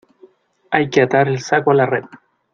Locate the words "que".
0.89-1.03